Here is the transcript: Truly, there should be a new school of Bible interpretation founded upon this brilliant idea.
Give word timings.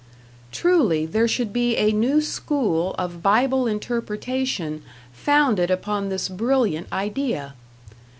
Truly, 0.51 1.05
there 1.05 1.27
should 1.27 1.53
be 1.53 1.77
a 1.77 1.91
new 1.91 2.21
school 2.21 2.95
of 2.97 3.21
Bible 3.21 3.67
interpretation 3.67 4.81
founded 5.13 5.69
upon 5.69 6.09
this 6.09 6.27
brilliant 6.27 6.91
idea. 6.91 7.53